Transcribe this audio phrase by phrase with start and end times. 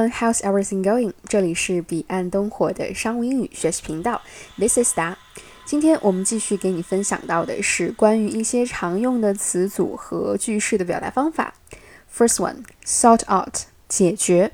[0.00, 1.12] everyone, how's everything going？
[1.28, 4.22] 这里是彼岸灯火的商务英语学习频道，
[4.56, 5.16] This is Da。
[5.66, 11.52] 今天我们继续给你分享到的是关于一些常用的词组和句式的表达方法。
[12.10, 14.52] First one, sort out，解决。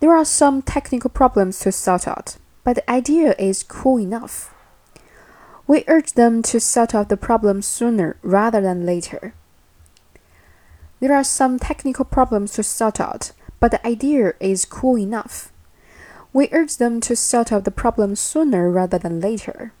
[0.00, 2.32] There are some technical problems to sort out,
[2.64, 4.46] but the idea is cool enough.
[5.66, 9.30] We urge them to sort out the problem sooner rather than later.
[11.00, 15.51] There are some technical problems to sort out, but the idea is cool enough.
[16.31, 19.73] We urge them to sort out the problem sooner rather than later.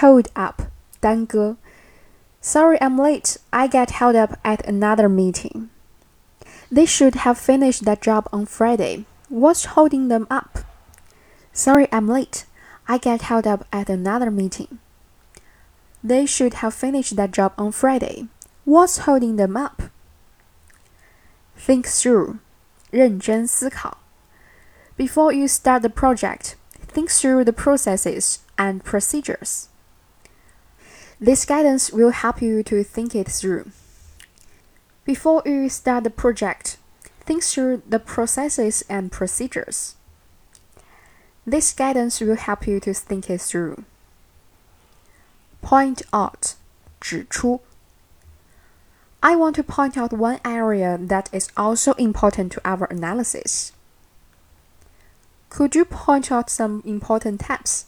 [0.00, 0.62] Hold up,
[1.00, 1.56] 耽搁.
[2.40, 3.36] Sorry I'm late.
[3.52, 5.70] I get held up at another meeting.
[6.70, 9.04] They should have finished that job on Friday.
[9.28, 10.60] What's holding them up?
[11.52, 12.46] Sorry I'm late.
[12.88, 14.78] I get held up at another meeting.
[16.02, 18.26] They should have finished that job on Friday.
[18.64, 19.81] What's holding them up?
[21.61, 22.39] Think through.
[22.91, 23.97] 认真思考.
[24.95, 26.55] Before you start the project,
[26.87, 29.67] think through the processes and procedures.
[31.19, 33.71] This guidance will help you to think it through.
[35.05, 36.77] Before you start the project,
[37.25, 39.95] think through the processes and procedures.
[41.45, 43.83] This guidance will help you to think it through.
[45.61, 46.55] Point out,
[46.99, 47.61] 指出.
[49.24, 53.70] I want to point out one area that is also important to our analysis.
[55.48, 57.86] Could you point out some important tabs?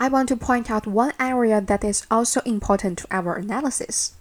[0.00, 4.14] I want to point out one area that is also important to our analysis.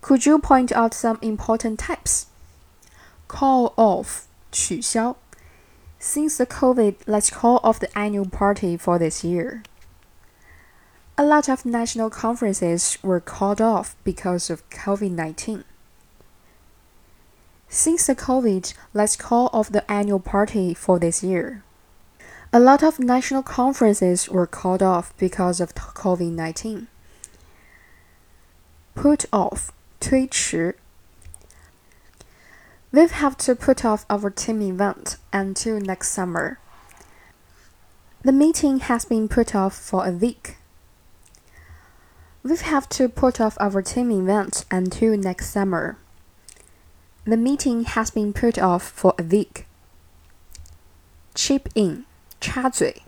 [0.00, 2.26] Could you point out some important types?
[3.28, 5.16] Call off 取消.
[6.00, 9.62] Since the COVID, let's call off the annual party for this year.
[11.16, 15.62] A lot of national conferences were called off because of COVID 19.
[17.68, 21.62] Since the COVID, let's call off the annual party for this year.
[22.52, 26.88] A lot of national conferences were called off because of COVID 19.
[28.96, 29.70] Put off,
[30.00, 30.74] 推迟.
[32.90, 36.58] We'll have to put off our team event until next summer.
[38.22, 40.56] The meeting has been put off for a week.
[42.44, 45.96] We'll have to put off our team event until next summer.
[47.24, 49.66] The meeting has been put off for a week.
[51.34, 52.04] Chip in,
[52.42, 53.02] 插嘴.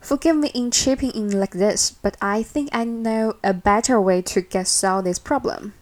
[0.00, 4.22] Forgive me in chipping in like this, but I think I know a better way
[4.22, 5.74] to get solve this problem.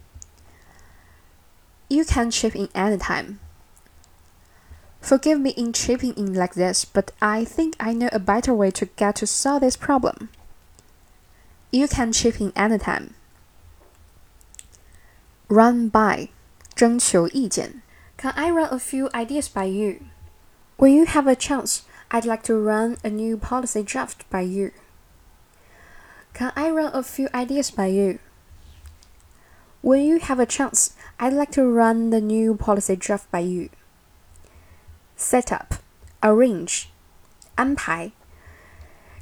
[1.91, 3.41] You can chip in anytime.
[5.03, 8.70] Forgive me in chipping in like this, but I think I know a better way
[8.70, 10.31] to get to solve this problem.
[11.71, 13.13] You can chip in anytime.
[15.49, 16.29] Run by
[16.75, 17.81] 征求意见.
[18.17, 20.01] Can I run a few ideas by you?
[20.77, 24.71] When you have a chance, I'd like to run a new policy draft by you.
[26.33, 28.19] Can I run a few ideas by you?
[29.81, 33.69] When you have a chance, I'd like to run the new policy draft by you.
[35.15, 35.75] Set up,
[36.21, 36.89] arrange,
[37.55, 38.11] 安排.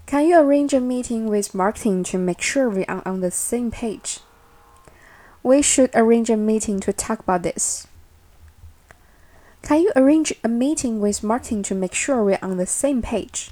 [0.09, 3.71] Can you arrange a meeting with marketing to make sure we are on the same
[3.71, 4.19] page?
[5.41, 7.87] We should arrange a meeting to talk about this.
[9.61, 13.51] Can you arrange a meeting with marketing to make sure we're on the same page?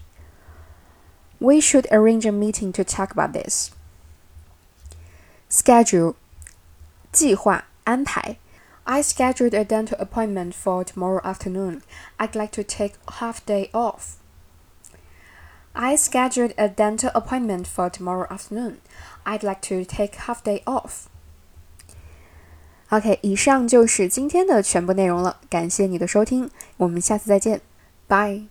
[1.40, 3.72] We should arrange a meeting to talk about this.
[5.50, 6.16] Schedule
[7.12, 8.38] 计划安排
[8.86, 11.84] I scheduled a dental appointment for tomorrow afternoon.
[12.19, 14.16] I'd like to take half day off.
[15.78, 18.78] I scheduled a dental appointment for tomorrow afternoon.
[19.25, 21.08] I'd like to take half day off.
[22.90, 27.62] OK，以上就是今天的全部内容了，感谢你的收听，我们下次再见，
[28.08, 28.44] 拜。